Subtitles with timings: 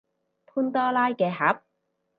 [0.47, 1.61] 潘多拉嘅盒